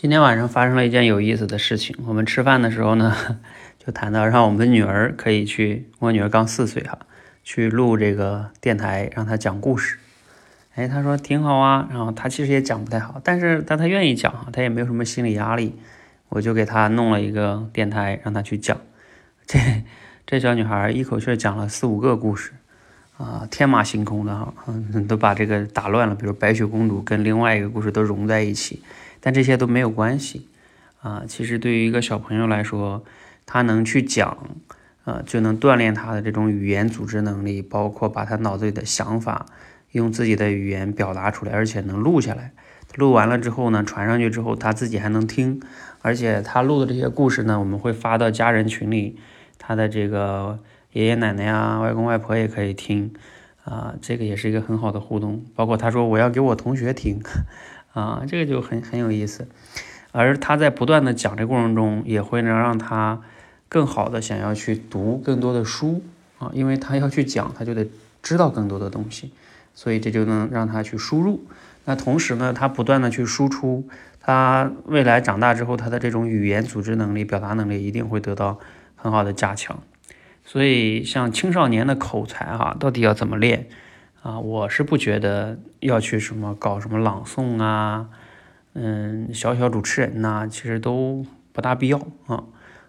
[0.00, 1.96] 今天晚上发生了一件有意思的事情。
[2.06, 3.12] 我们吃饭的时候呢，
[3.84, 6.96] 就谈到让我们的女儿可以去，我女儿刚四岁哈，
[7.42, 9.98] 去录这个电台，让她讲故事。
[10.76, 11.88] 哎，她说挺好啊。
[11.90, 15.74] 然后她其实也讲不太好，但是但她愿意讲，她也没有什么心理压力。
[16.28, 18.78] 我就给她弄了一个电台，让她去讲。
[19.48, 19.58] 这
[20.24, 22.52] 这小女孩一口气讲了四五个故事，
[23.16, 26.14] 啊，天马行空的哈，嗯都把这个打乱了。
[26.14, 28.80] 比如白雪公主跟另外一个故事都融在一起。
[29.20, 30.48] 但这些都没有关系，
[31.00, 33.04] 啊，其实对于一个小朋友来说，
[33.46, 34.36] 他能去讲，
[35.04, 39.46] 呃，就能锻炼他的这种语言组织能力，包括把他脑子里的想法
[39.92, 42.52] 用自己的语言表达出来，而且能录下来。
[42.94, 45.60] 录完了之后呢，传上去之后，他自己还能听，
[46.02, 49.18] 而且他录的这些故事呢，我们会发到家人群里，
[49.58, 50.58] 他的这个
[50.92, 53.12] 爷爷奶奶呀、外公外婆也可以听，
[53.64, 55.44] 啊，这个也是一个很好的互动。
[55.54, 57.20] 包括他说我要给我同学听。
[57.92, 59.48] 啊，这个就很很有意思，
[60.12, 63.20] 而他在不断的讲这过程中，也会能让他
[63.68, 66.02] 更好的想要去读更多的书
[66.38, 67.86] 啊，因为他要去讲，他就得
[68.22, 69.32] 知道更多的东西，
[69.74, 71.44] 所以这就能让他去输入。
[71.84, 73.88] 那同时呢，他不断的去输出，
[74.20, 78.58] 他未来长大之后，他的这种语言组织能力、表达能力一定会得到
[78.94, 79.82] 很好的加强。
[80.44, 83.68] 所以，像青少年的口才哈，到底要怎么练？
[84.28, 88.10] 啊，我是不觉得要去什么搞什么朗诵啊，
[88.74, 92.44] 嗯，小小主持人呐，其实都不大必要啊。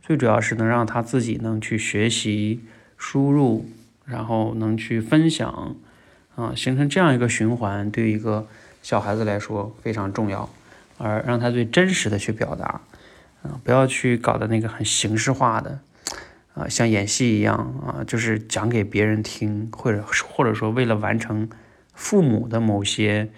[0.00, 2.60] 最主要是能让他自己能去学习、
[2.96, 3.66] 输入，
[4.04, 5.74] 然后能去分享，
[6.36, 8.46] 啊，形成这样一个循环，对于一个
[8.80, 10.48] 小孩子来说非常重要。
[10.98, 12.80] 而让他最真实的去表达，
[13.42, 15.80] 啊，不要去搞的那个很形式化的。
[16.54, 21.48] 啊，像演戏一样啊，就是讲给别人听，或者或者说为了完成
[21.92, 23.28] 父母的某些，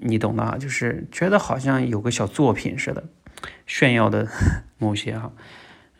[0.00, 3.04] 你懂的啊，就是觉得好像有个小作品似的，
[3.66, 4.28] 炫耀的
[4.78, 5.32] 某些哈，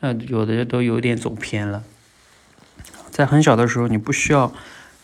[0.01, 1.83] 呃，有的都有点走偏了。
[3.11, 4.53] 在很小的时候，你不需要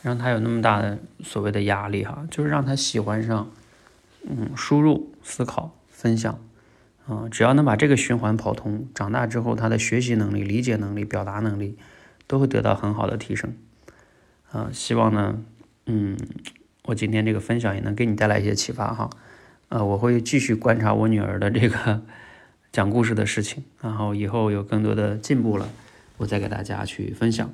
[0.02, 3.50] 让他有那么大的所谓的压力哈，就是让他喜欢上，
[4.24, 6.38] 嗯，输入、思考、分享。
[7.08, 11.78] 啊，只要能把这个循环跑通，长大之后他的学习能力、理解能力、表达能力
[12.26, 13.54] 都会得到很好的提升。
[14.52, 15.42] 啊，希望呢，
[15.86, 16.18] 嗯，
[16.84, 19.08] 我今天这个分享也能给你带来一些启发哈。
[19.70, 22.02] 呃，我会继续观察我女儿的这个
[22.70, 25.70] 讲故事的事情，然后以后有更多的进步了，
[26.18, 27.50] 我再给大家去分享。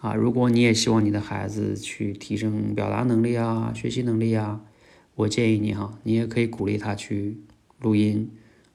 [0.00, 4.62] 啊，如果你也希望你的孩子去提升表达能力啊、学习能力啊，
[5.16, 7.36] 我建议你哈，你也可以鼓励他去。
[7.82, 8.30] 录音、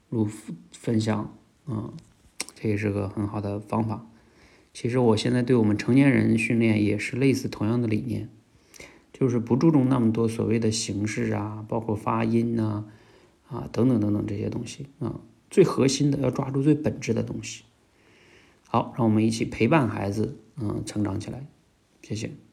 [0.10, 0.28] 录
[0.72, 1.36] 分享，
[1.66, 1.92] 嗯，
[2.54, 4.06] 这也是个很好的方法。
[4.74, 8.30] 其实我现在对我们成年人训练也是类似同样的理念，
[9.12, 12.86] 就是不注重那么多所谓的形式啊，包括发音呐，
[13.50, 15.20] 啊等等等等这些东西啊，
[15.50, 17.64] 最核心的要抓住最本质的东西。
[18.68, 21.46] 好，让我们一起陪伴孩子，嗯，成长起来。
[22.04, 22.47] 谢谢。